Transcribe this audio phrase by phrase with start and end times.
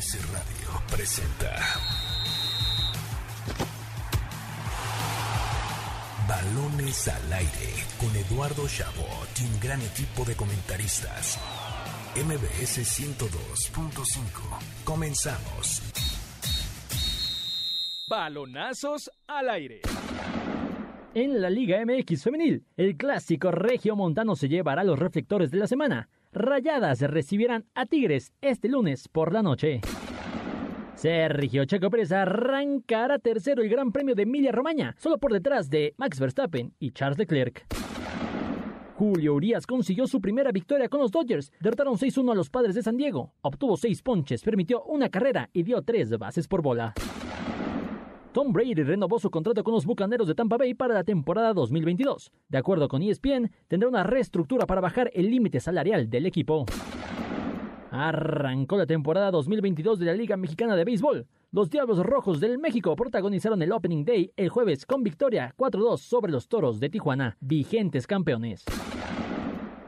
[0.00, 1.54] MBS Radio presenta
[6.26, 11.38] Balones al aire con Eduardo Chabot y un gran equipo de comentaristas.
[12.16, 14.84] MBS 102.5.
[14.84, 15.82] Comenzamos.
[18.08, 19.82] Balonazos al aire.
[21.12, 25.66] En la Liga MX Femenil, el clásico regio montano se llevará los reflectores de la
[25.66, 26.08] semana.
[26.32, 29.80] Rayadas recibirán a Tigres este lunes por la noche.
[30.94, 35.92] Sergio Checo Pérez arrancará tercero el Gran Premio de Emilia Romagna, solo por detrás de
[35.96, 37.66] Max Verstappen y Charles Leclerc.
[38.94, 41.50] Julio Urias consiguió su primera victoria con los Dodgers.
[41.58, 43.32] Derrotaron 6-1 a los padres de San Diego.
[43.40, 46.94] Obtuvo 6 ponches, permitió una carrera y dio 3 bases por bola.
[48.32, 52.30] Tom Brady renovó su contrato con los Bucaneros de Tampa Bay para la temporada 2022.
[52.48, 56.64] De acuerdo con ESPN, tendrá una reestructura para bajar el límite salarial del equipo.
[57.90, 61.26] Arrancó la temporada 2022 de la Liga Mexicana de Béisbol.
[61.50, 66.30] Los Diablos Rojos del México protagonizaron el Opening Day el jueves con victoria 4-2 sobre
[66.30, 68.64] los Toros de Tijuana, vigentes campeones.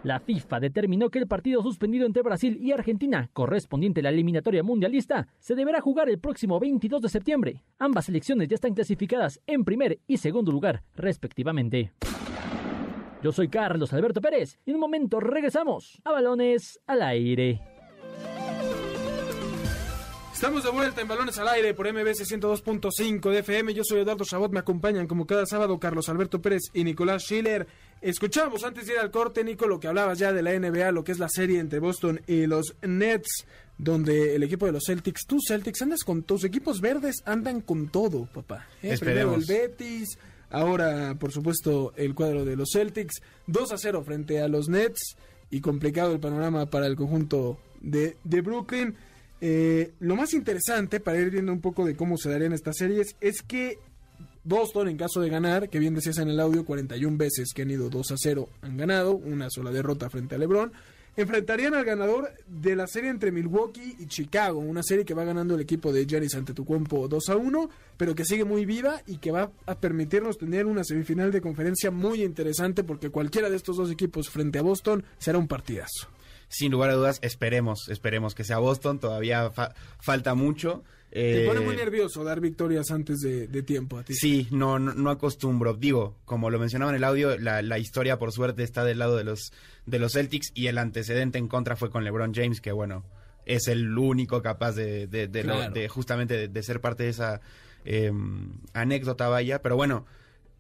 [0.03, 4.65] La FIFA determinó que el partido suspendido entre Brasil y Argentina, correspondiente a la eliminatoria
[4.65, 7.63] mundialista, se deberá jugar el próximo 22 de septiembre.
[7.79, 11.93] Ambas selecciones ya están clasificadas en primer y segundo lugar, respectivamente.
[13.23, 17.72] Yo soy Carlos Alberto Pérez y en un momento regresamos a Balones al Aire.
[20.43, 23.75] Estamos de vuelta en Balones al Aire por MBC 102.5 de FM.
[23.75, 27.69] Yo soy Eduardo Chabot, me acompañan como cada sábado Carlos Alberto Pérez y Nicolás Schiller.
[28.01, 31.05] Escuchamos antes de ir al corte, Nico, lo que hablabas ya de la NBA, lo
[31.05, 33.47] que es la serie entre Boston y los Nets,
[33.79, 37.87] donde el equipo de los Celtics, tú Celtics andas con tus equipos verdes, andan con
[37.87, 38.67] todo, papá.
[38.83, 38.97] ¿eh?
[38.99, 40.19] Primero el Betis,
[40.51, 45.17] ahora por supuesto el cuadro de los Celtics, 2 a 0 frente a los Nets
[45.51, 48.97] y complicado el panorama para el conjunto de, de Brooklyn.
[49.45, 53.17] Eh, lo más interesante para ir viendo un poco de cómo se darían estas series
[53.21, 53.81] es que
[54.45, 57.71] Boston, en caso de ganar, que bien decías en el audio, 41 veces que han
[57.73, 60.73] ido 2 a 0 han ganado, una sola derrota frente a LeBron,
[61.17, 65.57] enfrentarían al ganador de la serie entre Milwaukee y Chicago, una serie que va ganando
[65.57, 69.33] el equipo de Giannis Antetokounmpo 2 a 1, pero que sigue muy viva y que
[69.33, 73.91] va a permitirnos tener una semifinal de conferencia muy interesante porque cualquiera de estos dos
[73.91, 76.07] equipos frente a Boston será un partidazo
[76.53, 79.51] sin lugar a dudas, esperemos, esperemos que sea Boston, todavía
[79.99, 80.85] falta mucho.
[81.11, 84.15] Te pone muy eh, nervioso dar victorias antes de, tiempo a ti.
[84.15, 85.75] Sí, no, no, acostumbro.
[85.75, 89.25] Digo, como lo mencionaba en el audio, la, historia por suerte está del lado de
[89.25, 89.53] los,
[89.87, 93.05] de los Celtics y el antecedente en contra fue con LeBron James, que bueno,
[93.47, 97.41] es el único capaz de, de, justamente de, ser parte de esa
[97.85, 99.63] em, anécdota vaya.
[99.63, 100.07] Pero bueno,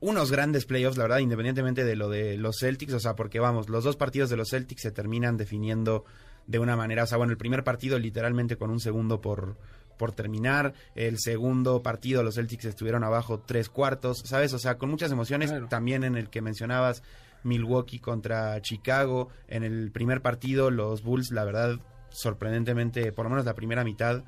[0.03, 3.69] unos grandes playoffs, la verdad, independientemente de lo de los Celtics, o sea, porque vamos,
[3.69, 6.05] los dos partidos de los Celtics se terminan definiendo
[6.49, 9.57] de una manera, o sea, bueno, el primer partido literalmente con un segundo por,
[9.97, 14.53] por terminar, el segundo partido los Celtics estuvieron abajo tres cuartos, ¿sabes?
[14.55, 17.05] O sea, con muchas emociones, también en el que mencionabas
[17.45, 21.79] Milwaukee contra Chicago, en el primer partido los Bulls, la verdad,
[22.11, 24.25] sorprendentemente, por lo menos la primera mitad,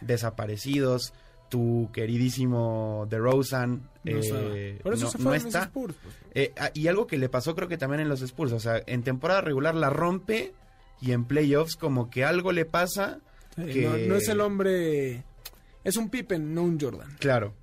[0.00, 1.12] desaparecidos
[1.48, 5.64] tu queridísimo DeRozan eh, Por eso no, está.
[5.64, 6.14] Spurs, pues.
[6.34, 8.82] eh, ah, y algo que le pasó creo que también en los Spurs, o sea,
[8.86, 10.52] en temporada regular la rompe
[11.00, 13.20] y en playoffs como que algo le pasa.
[13.56, 14.06] que...
[14.08, 15.24] no, es el hombre,
[15.84, 17.16] es un Pippen, no un Jordan.
[17.18, 17.54] Claro.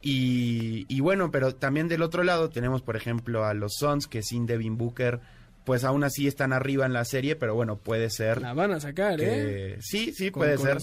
[0.00, 4.22] Y, y, bueno, pero también del otro lado tenemos, por ejemplo, a los Suns que
[4.22, 5.20] sin Devin Booker
[5.64, 8.40] pues aún así están arriba en la serie, pero bueno, puede ser.
[8.40, 9.78] La van a sacar, ¿eh?
[9.80, 10.78] Sí, sí, puede ser.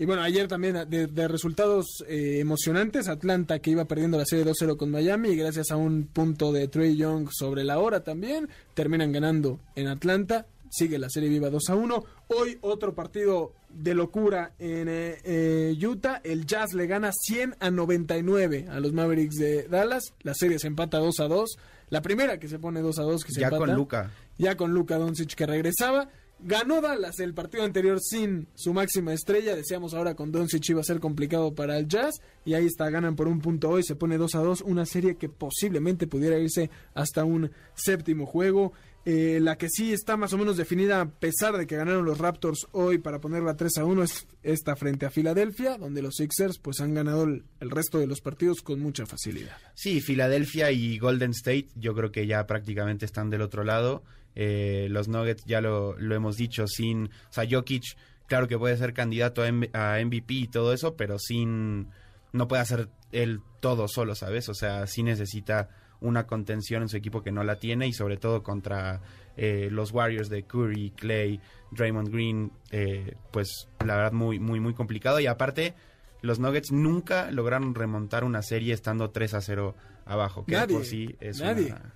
[0.00, 4.76] Y bueno, ayer también de, resultados eh, emocionantes, Atlanta que iba perdiendo la serie 2-0
[4.76, 9.10] con Miami y gracias a un punto de Trey Young sobre la hora también, terminan
[9.10, 12.04] ganando en Atlanta, sigue la serie viva 2-1.
[12.28, 17.72] Hoy otro partido de locura en eh, eh, Utah, el Jazz le gana 100 a
[17.72, 21.44] 99 a los Mavericks de Dallas, la serie se empata 2-2,
[21.90, 23.66] la primera que se pone 2-2 que se ya empata.
[23.66, 24.10] con Luca.
[24.36, 26.08] Ya con Luca Doncic que regresaba
[26.40, 29.56] Ganó Dallas el partido anterior sin su máxima estrella.
[29.56, 32.20] Decíamos ahora con Doncic iba a ser complicado para el Jazz.
[32.44, 33.82] Y ahí está, ganan por un punto hoy.
[33.82, 34.62] Se pone 2 a 2.
[34.62, 38.72] Una serie que posiblemente pudiera irse hasta un séptimo juego.
[39.04, 42.18] Eh, la que sí está más o menos definida, a pesar de que ganaron los
[42.18, 46.58] Raptors hoy para ponerla 3 a 1, es esta frente a Filadelfia, donde los Sixers
[46.58, 49.56] pues han ganado el, el, resto de los partidos con mucha facilidad.
[49.74, 54.02] Sí, Filadelfia y Golden State, yo creo que ya prácticamente están del otro lado.
[54.40, 57.82] Eh, los Nuggets ya lo, lo, hemos dicho, sin, o sea, Jokic,
[58.26, 61.88] claro que puede ser candidato a, MVP y todo eso, pero sin,
[62.32, 64.48] no puede hacer él todo solo, ¿sabes?
[64.48, 65.68] O sea, sí necesita
[66.00, 69.00] una contención en su equipo que no la tiene y sobre todo contra
[69.36, 71.40] eh, los Warriors de Curry, Clay,
[71.72, 75.18] Draymond Green, eh, pues la verdad muy, muy, muy complicado.
[75.18, 75.74] Y aparte,
[76.22, 79.74] los Nuggets nunca lograron remontar una serie estando 3 a 0
[80.06, 81.66] abajo, que Nadie, por sí es nadie.
[81.72, 81.94] una-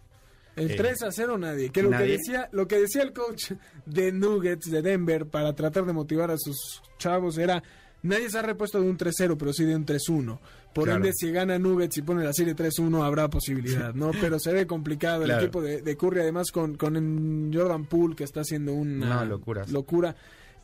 [0.56, 1.70] El Eh, 3 a 0 nadie.
[1.70, 3.52] Que lo que decía, lo que decía el coach
[3.86, 7.62] de Nuggets de Denver para tratar de motivar a sus chavos era
[8.02, 10.38] nadie se ha repuesto de un 3-0, pero sí de un 3-1.
[10.74, 10.96] Por Claro.
[11.04, 14.10] ende, si gana Nuggets y pone la serie 3-1, habrá posibilidad, ¿no?
[14.20, 15.24] Pero se ve complicado.
[15.24, 15.40] Claro.
[15.40, 19.24] El equipo de, de Curry, además, con, con Jordan Poole, que está haciendo una No,
[19.26, 19.70] locuras.
[19.70, 20.16] locura,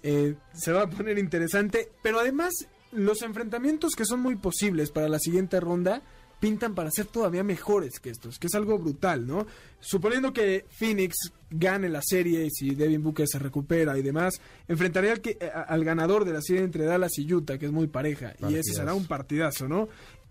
[0.02, 1.90] eh, se va a poner interesante.
[2.02, 2.55] Pero además,
[2.93, 6.00] los enfrentamientos que son muy posibles para la siguiente ronda
[6.40, 9.46] pintan para ser todavía mejores que estos, que es algo brutal, ¿no?
[9.81, 11.14] Suponiendo que Phoenix
[11.50, 15.62] gane la serie y si Devin Booker se recupera y demás, enfrentaría al, que, a-
[15.62, 18.73] al ganador de la serie entre Dallas y Utah, que es muy pareja, y ese
[18.75, 19.88] será un partidazo, ¿no?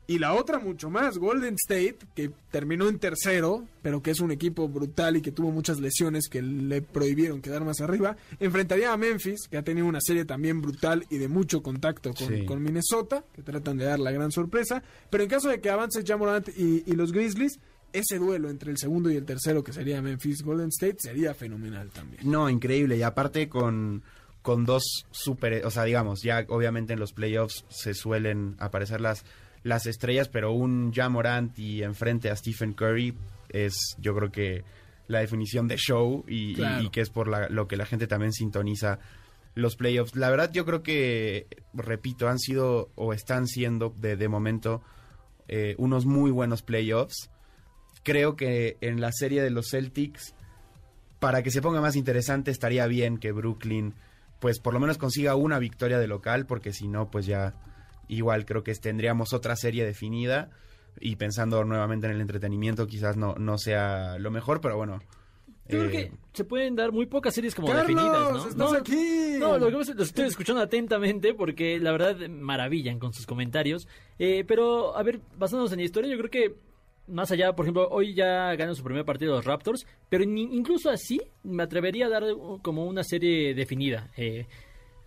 [0.10, 4.32] Y la otra mucho más, Golden State, que terminó en tercero, pero que es un
[4.32, 8.98] equipo brutal y que tuvo muchas lesiones que le prohibieron quedar más arriba, enfrentaría a
[8.98, 12.46] Memphis, que ha tenido una serie también brutal y de mucho contacto con, Sí.
[12.46, 14.82] con Minnesota, que tratan de dar la gran sorpresa.
[15.10, 17.60] Pero en caso de que avance Jamorant y, y los Grizzlies,
[17.92, 21.90] ese duelo entre el segundo y el tercero, que sería Memphis Golden State, sería fenomenal
[21.90, 22.22] también.
[22.30, 22.96] No, increíble.
[22.98, 24.04] Y aparte con,
[24.42, 29.26] con dos super, o sea, digamos, ya obviamente en los playoffs se suelen aparecer las,
[29.64, 33.14] las estrellas, pero un Jamorant y enfrente a Stephen Curry
[33.50, 34.64] es, yo creo que
[35.08, 36.84] la definición de show y, y- Claro.
[36.84, 39.00] y que es por la- lo que la gente también sintoniza
[39.56, 40.16] los playoffs.
[40.16, 44.82] La verdad, yo creo que, repito, han sido o están siendo de, de momento
[45.48, 47.30] eh, unos muy buenos playoffs.
[48.04, 50.34] Creo que en la serie de los Celtics
[51.20, 53.96] para que se ponga más interesante estaría bien que Brooklyn
[54.40, 57.56] pues por lo menos consiga una victoria de local porque si no pues ya
[58.08, 60.50] igual creo que tendríamos otra serie definida
[61.00, 65.00] y pensando nuevamente en el entretenimiento quizás no, no sea lo mejor pero bueno
[65.68, 68.38] Yo creo eh, que se pueden dar muy pocas series como Carlos, definidas, ¿no?
[68.38, 69.38] estás no, aquí.
[69.40, 73.14] No, lo que pasa es que los estoy escuchando atentamente porque la verdad maravillan con
[73.14, 73.88] sus comentarios.
[74.18, 76.56] Eh, pero, a ver, basándonos en la historia, yo creo que
[77.08, 80.90] más allá, por ejemplo, hoy ya ganan su primer partido los Raptors, pero ni- incluso
[80.90, 82.24] así me atrevería a dar
[82.64, 84.10] como una serie definida.
[84.18, 84.48] Eh,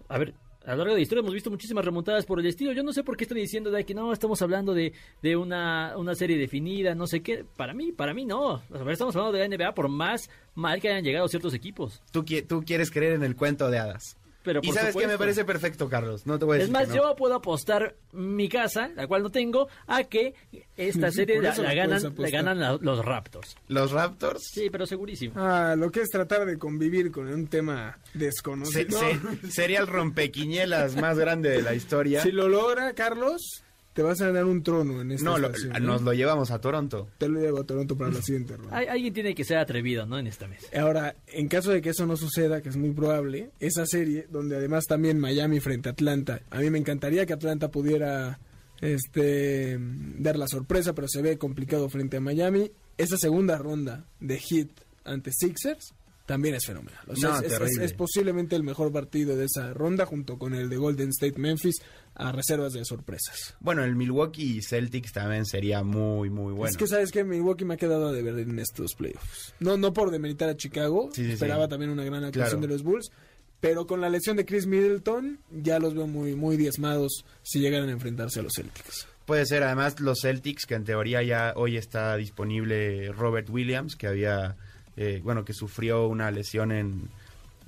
[0.09, 2.73] a ver, a lo largo de la historia hemos visto muchísimas remontadas por el estilo.
[2.73, 4.93] Yo no sé por qué están diciendo de que no, estamos hablando de,
[5.23, 7.45] de una, una serie definida, no sé qué.
[7.57, 8.63] Para mí, para mí no.
[8.89, 12.03] Estamos hablando de la NBA por más mal que hayan llegado ciertos equipos.
[12.11, 15.45] tú, tú quieres creer en el cuento de hadas Pero y sabes que me parece
[15.45, 17.09] perfecto Carlos no te voy a Es decir más, que no.
[17.11, 20.35] yo puedo apostar mi casa, la cual no tengo, a que
[20.77, 23.57] esta serie la, ganan, la ganan la- los Raptors.
[23.69, 25.35] los Raptors Sí, pero segurísimo.
[25.37, 28.99] Ah, lo que es tratar de convivir con un tema se- desconocido.
[28.99, 29.87] se- sería el
[30.31, 33.63] rompequiñelas más grande de la historia Si lo logra, Carlos,
[34.01, 35.51] te vas a ganar un trono en esta no lo-
[35.81, 38.75] nos lo llevamos a Toronto Te lo llevo a Toronto para la siguiente ronda.
[38.75, 40.19] Hay- alguien tiene que ser atrevido, ¿no?
[40.19, 40.67] En esta mesa.
[40.81, 44.57] Ahora, en caso de que eso no suceda, que es muy probable, esa serie, donde
[44.57, 48.39] además también Miami frente a Atlanta, a mí me encantaría que Atlanta pudiera
[48.81, 49.79] este
[50.19, 52.71] dar la sorpresa, pero se ve complicado frente a Miami.
[52.97, 54.71] Esa segunda ronda de hit
[55.05, 55.93] ante Sixers
[56.31, 57.01] también es fenomenal.
[57.09, 60.77] O sea, No, es- posiblemente el mejor partido de esa ronda, junto con el de
[60.77, 61.83] Golden State Memphis,
[62.15, 63.57] a reservas de sorpresas.
[63.59, 66.71] Bueno, el Milwaukee Celtics también sería muy, muy bueno.
[66.71, 69.55] Es que sabes que Milwaukee me ha quedado a deber en estos playoffs.
[69.59, 71.71] No, no por demeritar a Chicago, Sí, sí, esperaba sí.
[71.71, 72.69] también una gran actuación Claro.
[72.69, 73.11] de los Bulls,
[73.59, 77.89] pero con la lesión de Chris Middleton ya los veo muy, muy diezmados si llegaran
[77.89, 79.09] a enfrentarse a los Celtics.
[79.27, 84.07] Puede ser, además, los Celtics, que en teoría ya hoy está disponible Robert Williams, que
[84.07, 84.57] había,
[85.01, 87.09] eh, bueno, que sufrió una lesión en,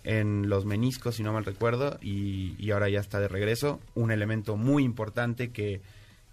[0.04, 3.80] en los meniscos, si no mal recuerdo, y, y ahora ya está de regreso.
[3.94, 5.80] Un elemento muy importante que,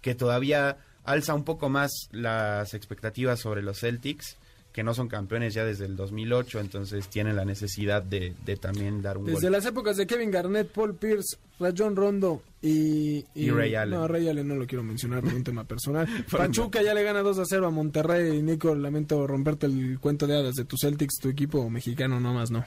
[0.02, 4.36] que todavía alza un poco más las expectativas sobre los Celtics,
[4.72, 9.02] que no son campeones ya desde el 2008, entonces tienen la necesidad de, de también
[9.02, 9.52] dar un Desde gol.
[9.52, 13.98] las épocas de Kevin Garnett, Paul Pierce, Rajon Rondo y, Y Ray Allen.
[13.98, 16.06] No, Ray Allen no lo quiero mencionar por un tema personal.
[16.30, 18.38] Pachuca ya le gana 2 a 0 a Monterrey.
[18.38, 22.32] Y Nico, lamento romperte el cuento de hadas de tu Celtics, tu equipo mexicano, no
[22.32, 22.64] más no.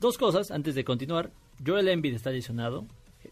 [0.00, 1.30] Dos cosas antes de continuar.
[1.64, 2.84] Joel Embiid está lesionado.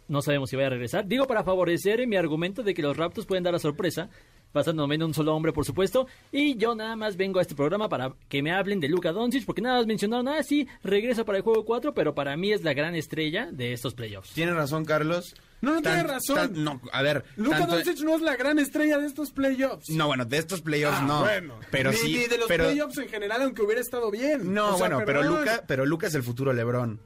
[0.09, 1.07] No sabemos si va a regresar.
[1.07, 4.09] Digo para favorecer mi argumento de que los Raptors pueden dar la sorpresa.
[4.53, 6.07] Basándome en un solo hombre, por supuesto.
[6.31, 9.45] Y yo nada más vengo a este programa para que me hablen de Luka Doncic.
[9.47, 11.95] Porque nada más mencionaron, ah, sí, regresa para el juego 4.
[11.95, 14.33] Pero para mí es la gran estrella de estos playoffs.
[14.35, 15.35] Tienes razón, Carlos.
[15.61, 16.37] No, no Tan- tiene razón.
[16.37, 17.25] tan- no, a ver.
[17.37, 19.89] Luka tanto- Doncic no es la gran estrella de estos playoffs.
[19.91, 21.21] No, bueno, de estos playoffs Ah, no.
[21.21, 21.55] bueno.
[21.71, 22.13] Pero ni, sí.
[22.17, 24.53] ni de los pero, playoffs en general, aunque hubiera estado bien.
[24.53, 25.23] No, O sea, bueno, pero.
[25.23, 27.01] Luca, pero Luca es el futuro LeBron.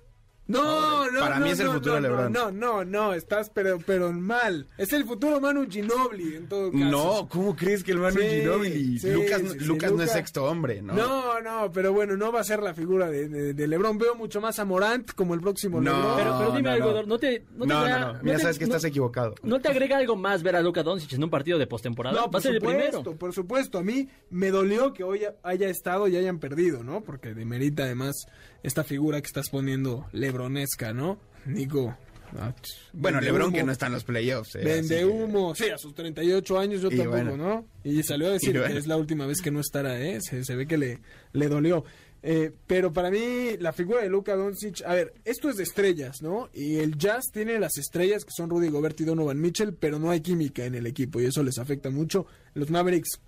[0.49, 2.33] No, no, Para no, mí es el no, futuro no, de LeBron.
[2.33, 4.67] No, no, no, estás pero, pero mal.
[4.79, 6.85] Es el futuro Manu Ginobili en todo caso.
[6.85, 8.99] No, ¿cómo crees que el Manu Sí, Ginobili?
[9.01, 10.95] sí, Lucas, sí, Lucas no es sexto hombre, ¿no?
[10.95, 13.99] No, no, pero bueno, no va a ser la figura de, de- de LeBron.
[13.99, 15.91] Veo mucho más a Morant como el próximo No.
[15.93, 16.17] LeBron.
[16.17, 16.91] Pero, pero dime no, algo, no.
[16.93, 18.13] Eduardo, ¿no te, no te No, crea- no, no.
[18.15, 19.35] no Mira, te- sabes que no- estás equivocado.
[19.43, 22.15] ¿No te agrega algo más ver a Luka Doncic en un partido de postemporada?
[22.17, 23.19] No, Va a por ser el supuesto, primero.
[23.19, 23.79] por supuesto.
[23.79, 27.01] A mí me dolió que hoy haya estado y hayan perdido, ¿no?
[27.03, 28.27] Porque demerita además
[28.63, 31.19] esta figura que estás poniendo lebronesca, ¿no?
[31.47, 31.97] Nico.
[32.39, 32.55] ah,
[32.93, 34.55] Bueno, LeBron humo, que no está en los playoffs.
[34.57, 35.55] eh, Vende que- humo.
[35.55, 37.37] Sí, a sus 38 años yo Y tampoco, bueno.
[37.37, 37.67] ¿no?
[37.85, 38.73] Y salió a decir bueno.
[38.73, 40.19] que es la última vez que no estará, ¿eh?
[40.21, 40.99] Se, se ve que le,
[41.33, 41.85] le dolió.
[42.23, 46.23] Eh, pero para mí, la figura de Luka Doncic, a ver, esto es de estrellas,
[46.23, 46.49] ¿no?
[46.53, 50.11] Y el Jazz tiene las estrellas que son Rudy Gobert y Donovan Mitchell, pero no
[50.11, 52.27] hay química en el equipo y eso les afecta mucho.
[52.55, 53.21] Los Mavericks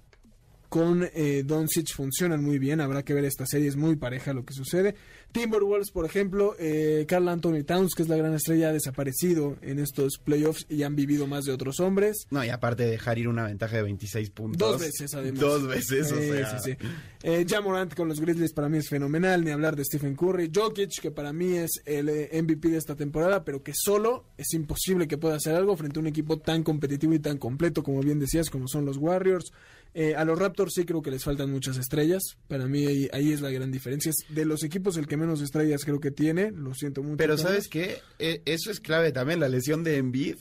[0.69, 2.81] con eh, Doncic funcionan muy bien.
[2.81, 4.95] Habrá que ver esta serie, es muy pareja lo que sucede.
[5.33, 9.79] Timberwolves, por ejemplo, eh, Carl Anthony Towns, que es la gran estrella, ha desaparecido en
[9.79, 12.27] estos playoffs y han vivido más de otros hombres.
[12.31, 14.59] No, y aparte de dejar ir una ventaja de 26 puntos.
[14.59, 15.41] Dos veces, además.
[15.41, 16.59] Dos veces, o sea.
[16.59, 16.87] sí, sí.
[17.23, 19.45] Eh, Ja Morant con los Grizzlies para mí es fenomenal.
[19.45, 20.51] Ni hablar de Stephen Curry.
[20.55, 24.53] Jokic, que para mí es el eh, MVP de esta temporada, pero que solo es
[24.55, 28.01] imposible que pueda hacer algo frente a un equipo tan competitivo y tan completo, como
[28.01, 29.53] bien decías, como son los Warriors.
[29.95, 32.23] Eh, a los Raptors sí creo que les faltan muchas estrellas.
[32.49, 34.11] Para mí ahí, ahí es la gran diferencia.
[34.11, 36.51] Es de los equipos el que menos estrellas creo que tiene.
[36.51, 37.17] Lo siento mucho.
[37.17, 37.39] Pero.
[37.39, 37.99] ¿sabes qué?
[38.19, 40.37] Eh, eso es clave también, la lesión de Embiid.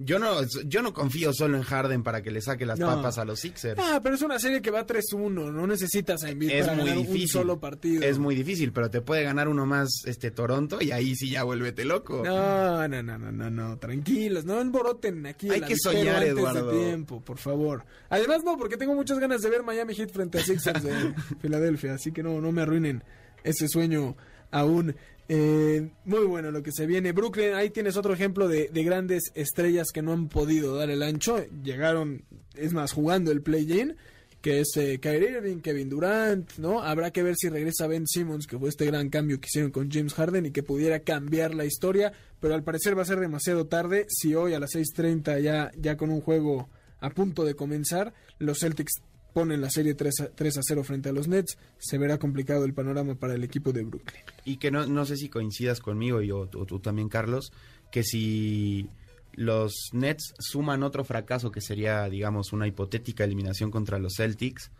[0.00, 2.86] Yo no, yo no confío solo en Harden para que le saque las No.
[2.86, 3.80] papas a los Sixers.
[3.82, 5.50] Ah, pero es una serie que va 3-1.
[5.52, 7.22] No necesitas a Embiid para muy ganar difícil.
[7.22, 8.02] un solo partido.
[8.04, 11.42] Es muy difícil, pero te puede ganar uno más este Toronto y ahí sí ya
[11.42, 12.22] vuélvete loco.
[12.24, 15.50] No, no, no, no, no, no, tranquilos, no emboroten aquí.
[15.50, 16.70] Hay que soñar, antes Eduardo.
[16.70, 17.84] de tiempo, por favor.
[18.08, 20.92] Además, no, porque tengo muchas ganas de ver Miami Heat frente a Sixers de
[21.40, 23.02] Filadelfia, así que no, no me arruinen
[23.42, 24.16] ese sueño
[24.52, 24.94] aún.
[25.28, 27.12] Eh, muy bueno lo que se viene.
[27.12, 31.02] Brooklyn, ahí tienes otro ejemplo de, de grandes estrellas que no han podido dar el
[31.02, 31.44] ancho.
[31.62, 32.22] Llegaron,
[32.54, 33.96] es más, jugando el play-in
[34.40, 36.80] que es eh, Kyrie Irving, Kevin Durant, ¿no?
[36.82, 39.90] Habrá que ver si regresa Ben Simmons, que fue este gran cambio que hicieron con
[39.90, 43.66] James Harden y que pudiera cambiar la historia, pero al parecer va a ser demasiado
[43.66, 46.68] tarde si hoy a las 6.30 ya, ya con un juego
[47.00, 49.02] a punto de comenzar, los Celtics
[49.38, 52.64] ponen la serie 3 a, 3 a 0 frente a los Nets, se verá complicado
[52.64, 54.22] el panorama para el equipo de Brooklyn.
[54.44, 57.52] Y que no, no sé si coincidas conmigo y o, o tú también, Carlos,
[57.92, 58.88] que si
[59.34, 64.72] los Nets suman otro fracaso que sería, digamos, una hipotética eliminación contra los Celtics,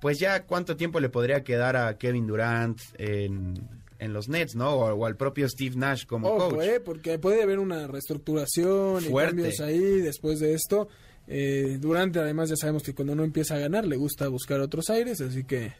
[0.00, 4.70] pues ya cuánto tiempo le podría quedar a Kevin Durant en, en los Nets, ¿no?
[4.74, 6.64] O, o al propio Steve Nash como Ojo, coach.
[6.64, 9.10] eh, porque puede haber una reestructuración Fuerte.
[9.10, 10.88] y cambios ahí después de esto.
[11.26, 14.90] Eh, Durante, además, ya sabemos que cuando no empieza a ganar le gusta buscar otros
[14.90, 15.72] aires, así que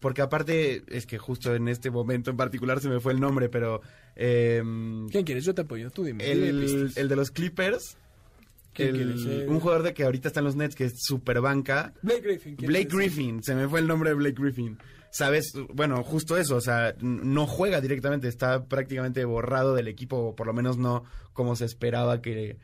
[0.00, 3.48] Porque aparte, es que justo en este momento en particular se me fue el nombre,
[3.48, 3.82] pero
[4.14, 4.62] eh,
[5.10, 5.44] ¿quién quieres?
[5.44, 6.30] Yo te apoyo, tú dime.
[6.30, 7.96] el, de los Clippers,
[8.72, 9.42] ¿Quién el-?
[9.42, 12.20] Eh, un jugador de que ahorita está en los Nets que es super banca, Blake
[12.20, 12.56] Griffin.
[12.56, 12.88] ¿quién Blake?
[12.90, 14.78] Griffin, se me fue el nombre de Blake Griffin.
[15.10, 20.36] Sabes, bueno, justo eso, o sea, no juega directamente, está prácticamente borrado del equipo, o
[20.36, 22.58] por lo menos no como se esperaba que,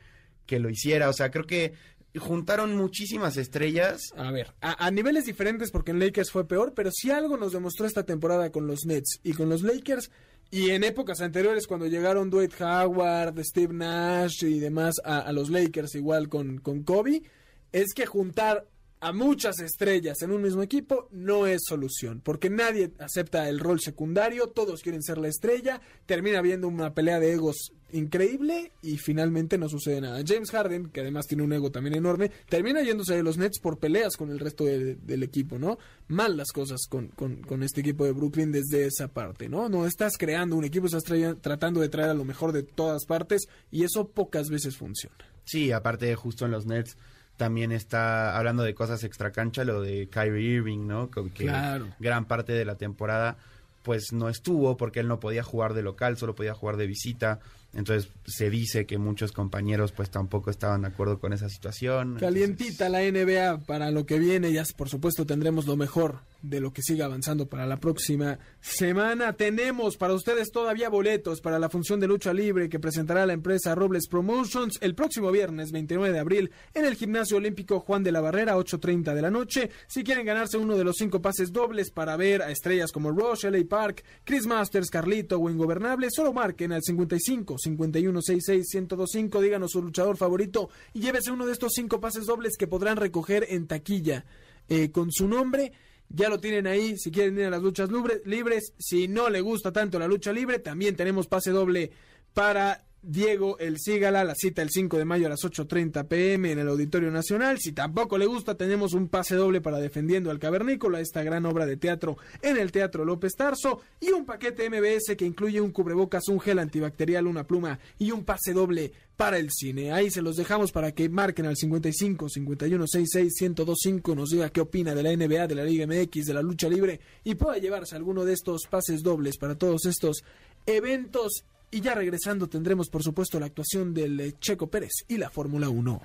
[0.45, 1.09] que lo hiciera.
[1.09, 1.73] O sea, creo que
[2.19, 4.13] juntaron muchísimas estrellas.
[4.15, 7.53] A ver, a, a niveles diferentes porque en Lakers fue peor, pero si algo nos
[7.53, 10.11] demostró esta temporada con los Nets y con los Lakers
[10.51, 15.49] y en épocas anteriores cuando llegaron Dwight Howard, Steve Nash y demás a, a los
[15.49, 17.23] Lakers igual con, con Kobe,
[17.71, 18.67] es que juntar
[19.03, 23.79] a muchas estrellas en un mismo equipo no es solución, porque nadie acepta el rol
[23.79, 29.57] secundario, todos quieren ser la estrella, termina habiendo una pelea de egos increíble y finalmente
[29.57, 30.21] no sucede nada.
[30.25, 33.77] James Harden, que además tiene un ego también enorme, termina yéndose de los Nets por
[33.77, 35.77] peleas con el resto de- del equipo, ¿no?
[36.07, 39.69] Mal las cosas con, con- con este equipo de Brooklyn desde esa parte, ¿no?
[39.69, 41.03] No estás creando un equipo, estás
[41.41, 45.15] tratando de traer a lo mejor de todas partes y eso pocas veces funciona.
[45.45, 46.97] Sí, aparte justo en los Nets
[47.37, 51.09] también está hablando de cosas extra cancha, lo de Kyrie Irving, ¿no?
[51.09, 51.87] Que Claro.
[51.99, 53.37] gran parte de la temporada
[53.83, 57.39] pues no estuvo porque él no podía jugar de local, solo podía jugar de visita.
[57.73, 62.15] Entonces se dice que muchos compañeros pues tampoco estaban de acuerdo con esa situación.
[62.19, 64.53] Calientita la NBA para lo que viene.
[64.53, 69.33] Ya por supuesto tendremos lo mejor de lo que siga avanzando para la próxima semana.
[69.33, 73.73] Tenemos para ustedes todavía boletos para la función de lucha libre que presentará la empresa
[73.73, 78.19] Robles Promotions el próximo viernes 29 de abril en el Gimnasio Olímpico Juan de la
[78.19, 79.71] Barrera, 8.30 de la noche.
[79.87, 83.45] Si quieren ganarse uno de los cinco pases dobles para ver a estrellas como Rush,
[83.45, 89.71] LA Park, Chris Masters, Carlito o Ingobernable, solo marquen al 55 51 66 1025, díganos
[89.71, 93.65] su luchador favorito y llévese uno de estos cinco pases dobles que podrán recoger en
[93.65, 94.25] taquilla
[94.67, 95.71] eh, con su nombre.
[96.15, 97.89] Ya lo tienen ahí, si quieren ir a las luchas
[98.25, 98.73] libres.
[98.77, 101.91] Si no le gusta tanto la lucha libre, también tenemos pase doble
[102.35, 106.59] para Diego El Cígala, la cita el 5 de mayo a las 8.30 pm en
[106.59, 107.59] el Auditorio Nacional.
[107.59, 111.65] Si tampoco le gusta, tenemos un pase doble para Defendiendo al Cavernícola, esta gran obra
[111.65, 116.29] de teatro en el Teatro López Tarso, y un paquete MBS que incluye un cubrebocas,
[116.29, 119.91] un gel antibacterial, una pluma y un pase doble para el cine.
[119.91, 124.61] Ahí se los dejamos para que marquen al 55 51 66 1025, nos diga qué
[124.61, 127.97] opina de la NBA, de la Liga MX, de la lucha libre y pueda llevarse
[127.97, 130.23] alguno de estos pases dobles para todos estos
[130.65, 131.43] eventos
[131.73, 135.69] y ya regresando tendremos por supuesto la actuación del eh, Checo Pérez y la Fórmula
[135.69, 136.01] 1.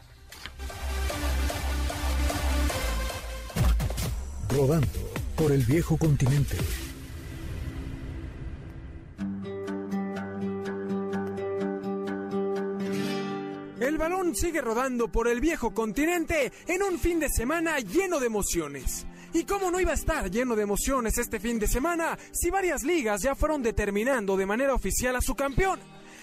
[4.48, 4.88] Rodando
[5.36, 6.56] por el viejo continente.
[13.78, 18.26] El balón sigue rodando por el viejo continente en un fin de semana lleno de
[18.26, 19.06] emociones.
[19.32, 22.82] ¿Y cómo no iba a estar lleno de emociones este fin de semana si varias
[22.82, 25.78] ligas ya fueron determinando de manera oficial a su campeón?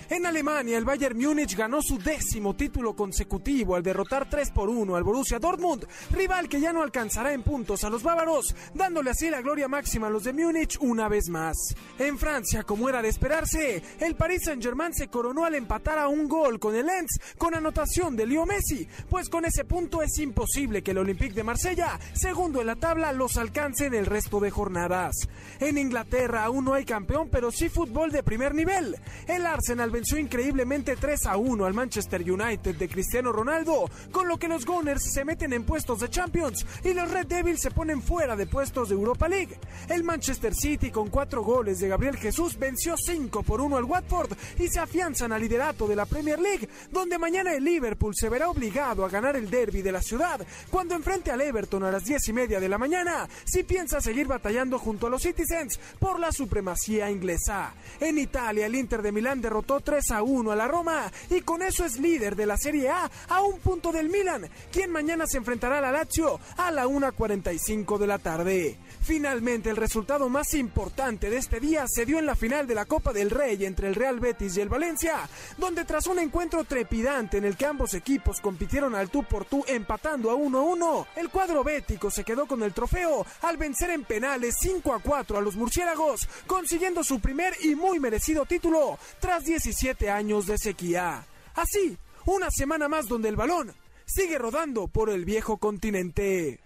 [0.08, 4.96] En Alemania, el Bayern Múnich ganó su décimo título consecutivo al derrotar 3 por 1
[4.96, 9.32] al Borussia Dortmund, rival que ya no alcanzará en puntos a los bávaros, dándole así
[9.32, 11.58] la gloria máxima a los de Múnich una vez más.
[11.98, 16.28] En Francia, como era de esperarse, el Paris Saint-Germain se coronó al empatar a un
[16.28, 20.84] gol con el Lens con anotación de Leo Messi, pues con ese punto es imposible
[20.84, 24.52] que el Olympique de Marsella, segundo en la tabla, los alcance en el resto de
[24.52, 25.16] jornadas.
[25.60, 28.96] En Inglaterra aún no hay campeón, pero sí fútbol de primer nivel.
[29.28, 34.38] El Arsenal venció increíblemente 3 a 1 al Manchester United de Cristiano Ronaldo, con lo
[34.38, 38.02] que los Gunners se meten en puestos de Champions y los Red Devils se ponen
[38.02, 39.58] fuera de puestos de Europa League.
[39.88, 44.34] El Manchester City con 4 goles de Gabriel Jesús venció 5 por 1 al Watford
[44.60, 48.50] y se afianzan al liderato de la Premier League, donde mañana el Liverpool se verá
[48.50, 52.28] obligado a ganar el derby de la ciudad cuando enfrente al Everton a las 10
[52.28, 56.34] y media de la mañana, si piensa seguir batallando junto a los Citizens por la
[56.34, 57.74] supremacía inglesa.
[58.02, 61.62] En Italia, el Inter de Milán derrotó 3 a 1 a la Roma y con
[61.62, 65.38] eso es líder de la Serie A a un punto del Milan, quien mañana se
[65.38, 68.78] enfrentará a la Lazio a la 1.45 de la tarde.
[69.02, 72.86] Finalmente, el resultado más importante de este día se dio en la final de la
[72.86, 77.38] Copa del Rey entre el Real Betis y el Valencia, donde tras un encuentro trepidante
[77.38, 81.64] en el que ambos equipos compitieron al tú por tú empatando a 1-1, el cuadro
[81.64, 85.56] bético se quedó con el trofeo al vencer en penales 5 a 4 a los
[85.56, 89.75] murciélagos, consiguiendo su primer y muy merecido título tras 17
[90.10, 91.26] años de sequía.
[91.56, 93.74] Así, una semana más donde el balón
[94.06, 96.60] sigue rodando por el viejo continente.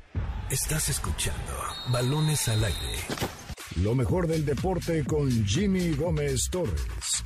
[0.49, 1.53] Estás escuchando
[1.91, 2.97] Balones al aire.
[3.77, 7.18] Lo mejor del deporte con Jimmy Gómez Torres.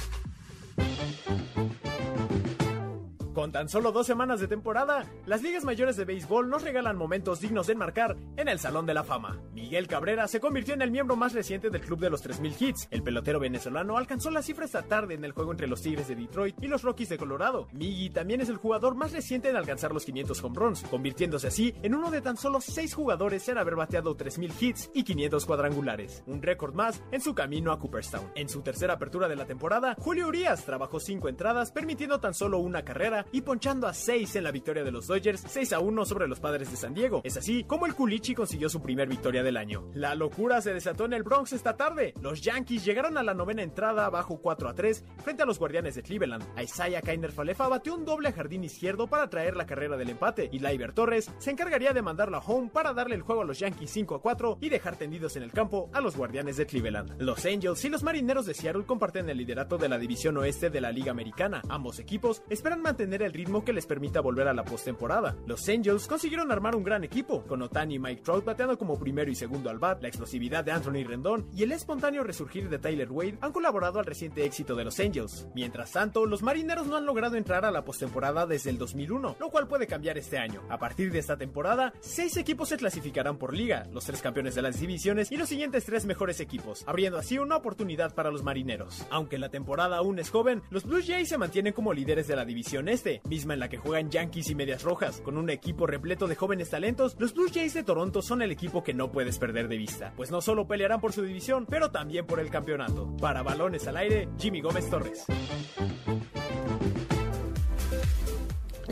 [3.43, 7.41] Con tan solo dos semanas de temporada, las ligas mayores de béisbol nos regalan momentos
[7.41, 9.37] dignos de enmarcar en el Salón de la Fama.
[9.53, 12.87] Miguel Cabrera se convirtió en el miembro más reciente del club de los 3000 hits.
[12.89, 16.15] El pelotero venezolano alcanzó la cifra esta tarde en el juego entre los Tigres de
[16.15, 17.67] Detroit y los Rockies de Colorado.
[17.73, 21.75] Miggy también es el jugador más reciente en alcanzar los 500 home runs, convirtiéndose así
[21.83, 26.23] en uno de tan solo seis jugadores en haber bateado 3000 hits y 500 cuadrangulares,
[26.27, 28.31] un récord más en su camino a Cooperstown.
[28.35, 32.59] En su tercera apertura de la temporada, Julio Urias trabajó cinco entradas, permitiendo tan solo
[32.59, 36.05] una carrera y ponchando a 6 en la victoria de los Dodgers 6 a 1
[36.05, 37.21] sobre los padres de San Diego.
[37.25, 39.89] Es así como el Culichi consiguió su primer victoria del año.
[39.93, 42.13] La locura se desató en el Bronx esta tarde.
[42.21, 45.95] Los Yankees llegaron a la novena entrada bajo 4 a 3 frente a los Guardianes
[45.95, 46.45] de Cleveland.
[46.61, 50.47] Isaiah Kainer Falefa batió un doble a jardín izquierdo para traer la carrera del empate
[50.51, 53.57] y Laiber Torres se encargaría de mandarlo a home para darle el juego a los
[53.57, 57.19] Yankees 5 a 4 y dejar tendidos en el campo a los Guardianes de Cleveland.
[57.19, 60.81] Los Angels y los Marineros de Seattle comparten el liderato de la división oeste de
[60.81, 61.63] la Liga Americana.
[61.67, 65.35] Ambos equipos esperan mantener el ritmo que les permita volver a la postemporada.
[65.45, 69.31] Los Angels consiguieron armar un gran equipo, con Otani y Mike Trout bateando como primero
[69.31, 73.11] y segundo al bat, la explosividad de Anthony Rendón y el espontáneo resurgir de Tyler
[73.11, 75.47] Wade han colaborado al reciente éxito de los Angels.
[75.53, 79.49] Mientras tanto, los Marineros no han logrado entrar a la postemporada desde el 2001, lo
[79.49, 80.61] cual puede cambiar este año.
[80.69, 84.61] A partir de esta temporada, seis equipos se clasificarán por liga, los tres campeones de
[84.61, 89.05] las divisiones y los siguientes tres mejores equipos, abriendo así una oportunidad para los Marineros.
[89.09, 92.45] Aunque la temporada aún es joven, los Blue Jays se mantienen como líderes de la
[92.45, 95.21] división este, misma en la que juegan Yankees y Medias Rojas.
[95.21, 98.83] Con un equipo repleto de jóvenes talentos, los Blue Jays de Toronto son el equipo
[98.83, 102.25] que no puedes perder de vista, pues no solo pelearán por su división, pero también
[102.25, 103.15] por el campeonato.
[103.17, 105.25] Para balones al aire, Jimmy Gómez Torres.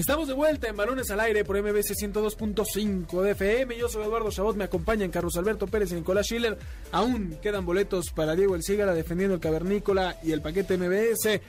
[0.02, 3.78] Estamos de vuelta en Balones al Aire por MBC 102.5 de FM.
[3.78, 6.58] Yo soy Eduardo Chabot, me acompañan Carlos Alberto Pérez y Nicolás Schiller.
[6.92, 11.42] Aún quedan boletos para Diego El Cígara defendiendo el Cavernícola y el paquete MBS.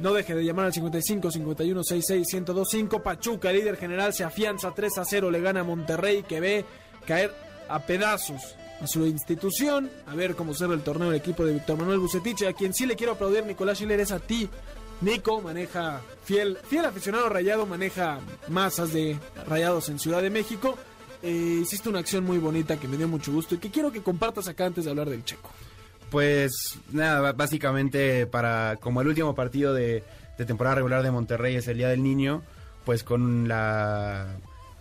[0.00, 3.02] No deje de llamar al 55 51 66 1025.
[3.02, 5.30] Pachuca, líder general, se afianza 3 a 0.
[5.30, 6.64] Le gana a Monterrey que ve
[7.06, 7.34] caer
[7.68, 11.76] a pedazos a su institución, a ver cómo cerra el torneo el equipo de Víctor
[11.76, 14.48] Manuel Bucetich, a quien sí le quiero aplaudir, Nicolás Schiller, es a ti.
[15.02, 20.78] Nico maneja, fiel, fiel aficionado rayado, maneja masas de rayados en Ciudad de México.
[21.22, 24.02] Eh, hiciste una acción muy bonita que me dio mucho gusto y que quiero que
[24.02, 25.50] compartas acá antes de hablar del checo.
[26.10, 30.02] Pues nada, básicamente para como el último partido de,
[30.36, 32.42] temporada regular de Monterrey es el Día del Niño,
[32.84, 34.26] pues con la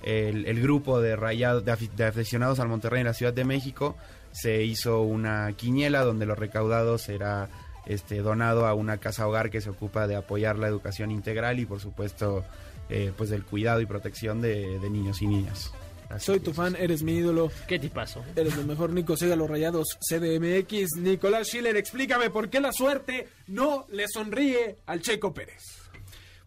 [0.01, 3.95] el, grupo de rayados de, de aficionados al Monterrey en la Ciudad de México
[4.31, 7.49] se hizo una quiniela donde lo recaudado será
[7.85, 11.65] este donado a una casa hogar que se ocupa de apoyar la educación integral y
[11.65, 12.45] por supuesto
[12.89, 15.71] eh, pues del cuidado y protección de niños y niñas.
[16.17, 18.23] Soy tu fan, eres mi ídolo, ¿Qué tipazo?
[18.35, 20.95] eres lo mejor, Nico Siga los rayados CDMX.
[20.97, 25.61] Nicolás Schiller, explícame por qué la suerte no le sonríe al Checo Pérez.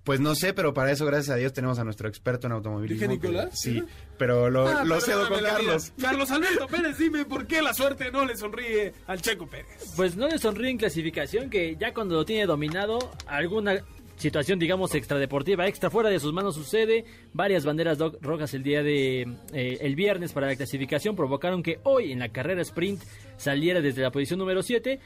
[0.04, 3.06] Pues no sé, pero para eso, gracias a Dios, tenemos a nuestro experto en automovilismo.
[3.06, 3.50] ¿Dije que- Nicolás?
[3.56, 3.84] sí,
[4.18, 5.92] pero lo, Ah, lo cedo con Carlos.
[5.96, 6.08] vida.
[6.08, 9.92] Carlos Alberto Pérez, dime por qué la suerte no le sonríe al Checo Pérez.
[9.94, 12.98] Pues no le sonríe en clasificación que ya cuando lo tiene dominado,
[13.28, 13.84] alguna
[14.16, 17.04] situación, digamos, extradeportiva, extra fuera de sus manos sucede.
[17.32, 19.22] Varias banderas rojas el día de
[19.52, 23.02] eh, el viernes para la clasificación provocaron que hoy en la carrera sprint
[23.36, 24.98] saliera desde la posición número 7.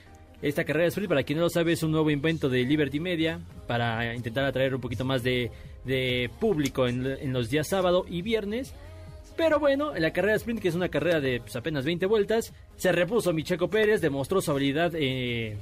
[0.42, 3.40] Esta carrera sprint, para quien no lo sabe, es un nuevo invento de Liberty Media
[3.66, 5.50] para intentar atraer un poquito más de,
[5.84, 8.74] de público en, en los días sábado y viernes.
[9.36, 12.52] Pero bueno, en la carrera sprint, que es una carrera de pues, apenas 20 vueltas,
[12.76, 15.56] se repuso Micheco Pérez, demostró su habilidad, eh,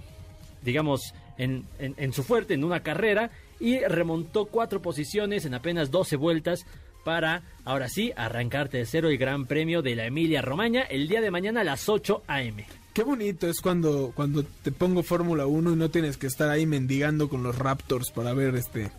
[0.63, 6.16] digamos, en, en- su fuerte, en una carrera, y remontó cuatro posiciones en apenas 12
[6.16, 6.66] vueltas
[7.05, 11.31] para, ahora sí, arrancar tercero el Gran Premio de la Emilia Romagna el día de
[11.31, 12.64] mañana a las 8 a.m.
[12.94, 16.64] Qué bonito es cuando, cuando te pongo Fórmula 1 y no tienes que estar ahí
[16.64, 18.90] mendigando con los Raptors para ver este...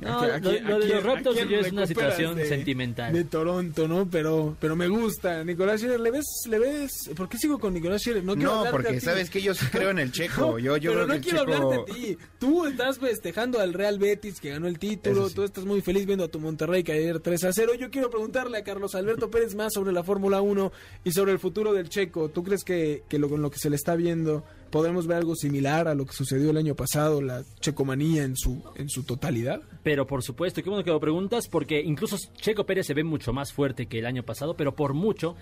[0.00, 1.86] No, a qui- a lo- qui- lo a de quién- los Raptors quién es una
[1.86, 3.12] situación sentimental.
[3.12, 4.08] De Toronto, ¿no?
[4.10, 5.44] Pero, pero me gusta.
[5.44, 6.24] Nicolás Schiller, ¿le ves?
[6.48, 6.90] ¿Le ves?
[7.16, 8.24] ¿Por qué sigo con Nicolás Schiller?
[8.24, 10.30] No, quiero No, porque sabes que yo sí creo en el checo.
[10.40, 11.54] No, yo yo pero creo no que el quiero checo...
[11.72, 12.18] hablarte a ti.
[12.38, 15.28] Tú estás festejando al Real Betis que ganó el título.
[15.28, 15.34] Sí.
[15.34, 17.72] Tú estás muy feliz viendo a tu Monterrey caer 3 a 0.
[17.78, 20.72] Yo quiero preguntarle a Carlos Alberto Pérez más sobre la Fórmula 1
[21.04, 22.28] y sobre el futuro del Checo.
[22.30, 25.34] ¿Tú crees que, que lo, con lo que se le está viendo podremos ver algo
[25.34, 29.60] similar a lo que sucedió el año pasado, la checomanía en su, en su totalidad?
[29.82, 33.32] Pero por supuesto, qué bueno que lo preguntas, porque incluso Checo Pérez se ve mucho
[33.32, 35.36] más fuerte que el año pasado, pero por mucho.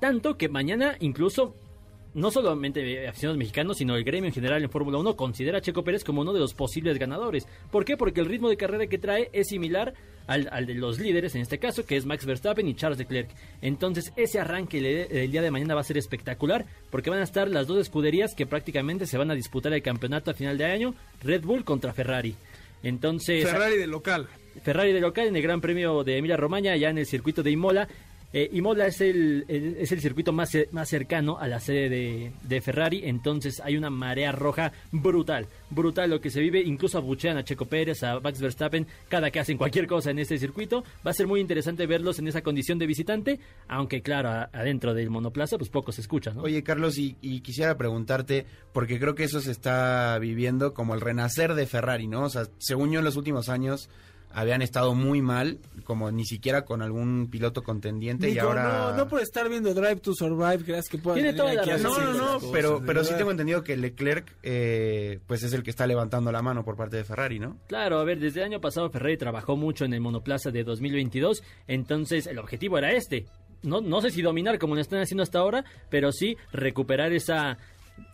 [0.00, 1.56] Tanto que mañana incluso,
[2.14, 5.84] no solamente aficionados mexicanos, sino el gremio en general en Fórmula 1 considera a Checo
[5.84, 7.46] Pérez como uno de los posibles ganadores.
[7.70, 7.96] ¿Por qué?
[7.96, 9.94] Porque el ritmo de carrera que trae es similar
[10.26, 13.30] al, al de los líderes, en este caso, que es Max Verstappen y Charles Leclerc.
[13.62, 17.24] Entonces, ese arranque le- el día de mañana va a ser espectacular, porque van a
[17.24, 20.66] estar las dos escuderías que prácticamente se van a disputar el campeonato a final de
[20.66, 22.34] año, Red Bull contra Ferrari.
[22.82, 24.28] Entonces, Ferrari de local.
[24.62, 27.50] Ferrari de local en el Gran Premio de Emilia Romagna, ya en el circuito de
[27.50, 27.88] Imola.
[28.30, 32.32] Eh, Imola es el, es el circuito más, ce- más cercano a la sede de,
[32.42, 37.38] de Ferrari, entonces hay una marea roja brutal, brutal lo que se vive, incluso abuchean
[37.38, 41.12] a Checo Pérez, a Max Verstappen, cada que hacen cualquier cosa en este circuito, va
[41.12, 45.08] a ser muy interesante verlos en esa condición de visitante, aunque claro, a- adentro del
[45.08, 46.42] monoplaza pues poco se escucha, ¿no?
[46.42, 51.00] Oye, Carlos, y, y quisiera preguntarte, porque creo que eso se está viviendo como el
[51.00, 52.24] renacer de Ferrari, ¿no?
[52.24, 53.88] O sea, según yo en los últimos años
[54.32, 58.90] habían estado muy mal, como ni siquiera con algún piloto contendiente y Nico, ahora...
[58.90, 61.92] no, no por estar viendo Drive to Survive creas que Tiene toda la razón.
[62.04, 65.70] No, no, no, pero, pero sí tengo entendido que Leclerc eh, pues es el que
[65.70, 67.56] está levantando la mano por parte de Ferrari, ¿no?
[67.66, 71.42] Claro, a ver, desde el año pasado Ferrari trabajó mucho en el monoplaza de 2022,
[71.66, 73.26] entonces el objetivo era este.
[73.62, 77.58] No, no sé si dominar como lo están haciendo hasta ahora, pero sí recuperar esa,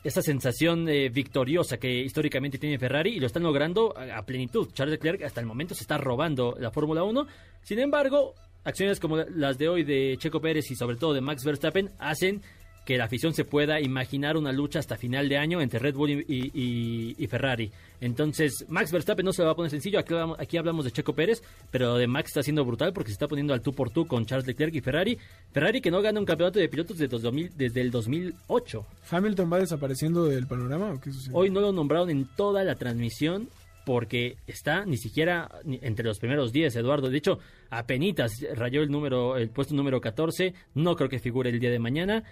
[0.03, 4.69] esa sensación eh, victoriosa que históricamente tiene Ferrari y lo están logrando a, a plenitud.
[4.73, 7.27] Charles Leclerc hasta el momento se está robando la Fórmula 1.
[7.63, 11.45] Sin embargo, acciones como las de hoy de Checo Pérez y sobre todo de Max
[11.45, 12.43] Verstappen hacen
[12.85, 16.11] que la afición se pueda imaginar una lucha hasta final de año entre Red Bull
[16.11, 17.71] y, y- y- Ferrari.
[18.01, 19.99] Entonces, Max Verstappen no se lo va a poner sencillo.
[19.99, 23.09] Aquí hablamos, aquí hablamos de Checo Pérez, pero lo de Max está siendo brutal porque
[23.09, 25.19] se está poniendo al tú por tú con Charles Leclerc y Ferrari.
[25.53, 28.87] Ferrari que no gana un campeonato de pilotos desde, 2000 desde el 2008.
[29.11, 31.33] ¿Hamilton va desapareciendo del panorama o qué sucede?
[31.35, 33.49] Hoy no lo nombraron en toda la transmisión
[33.87, 35.51] porque está ni siquiera
[35.83, 37.11] entre los primeros 10, Eduardo.
[37.11, 37.39] De hecho,
[37.71, 40.55] apenitas rayó el número, el puesto número 14.
[40.75, 42.25] No creo que figure el día de mañana.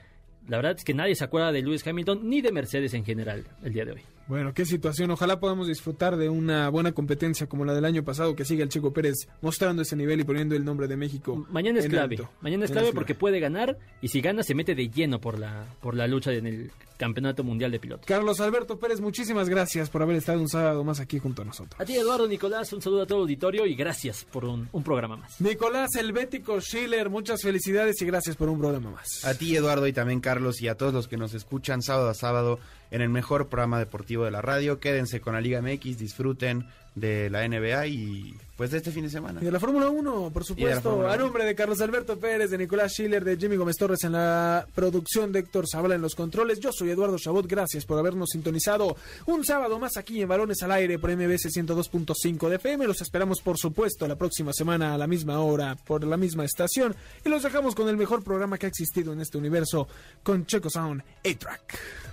[0.48, 3.44] La verdad es que nadie se acuerda de Lewis Hamilton ni de Mercedes en general
[3.62, 4.00] el día de hoy.
[4.28, 5.11] Bueno, qué situación.
[5.11, 8.68] Ojalá podamos disfrutar de una buena competencia como la del año pasado, que siga el
[8.68, 11.46] Chico Pérez mostrando ese nivel y poniendo el nombre de México.
[11.50, 12.16] Mañana es en clave.
[12.16, 12.30] alto.
[12.40, 15.66] Mañana es clave porque puede ganar y si gana se mete de lleno por la,
[15.80, 18.06] por la lucha en el Campeonato Mundial de Pilotos.
[18.06, 21.80] Carlos Alberto Pérez, muchísimas gracias por haber estado un sábado más aquí junto a nosotros.
[21.80, 24.85] A ti, Eduardo Nicolás, un saludo a todo el auditorio y gracias por un, un
[24.85, 25.40] programa más.
[25.40, 29.24] Nicolás Helvético Schiller, muchas felicidades y gracias por un programa más.
[29.24, 32.14] A ti, Eduardo, y también Carlos, y a todos los que nos escuchan sábado a
[32.14, 32.61] sábado
[32.92, 34.79] en el mejor programa deportivo de la radio.
[34.79, 39.11] Quédense con la Liga MX, disfruten de la NBA y pues de este fin de
[39.11, 39.40] semana.
[39.40, 41.25] Y de la Fórmula 1, por supuesto, Fórmula a 1.
[41.25, 45.33] nombre de Carlos Alberto Pérez, de Nicolás Schiller, de Jimmy Gómez Torres en la producción,
[45.33, 46.61] de Héctor Zavala en los controles.
[46.61, 48.96] Yo soy Eduardo Chabot, gracias por habernos sintonizado
[49.27, 52.87] un sábado más aquí en Balones al Aire por MBS 102.5 de FM.
[52.87, 56.94] Los esperamos, por supuesto, la próxima semana a la misma hora por la misma estación.
[57.25, 59.88] Y los dejamos con el mejor programa que ha existido en este universo,
[60.22, 62.12] con Checo Sound A-Track.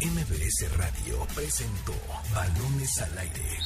[0.00, 1.92] MBS Radio presentó
[2.32, 3.58] Balones al Aire.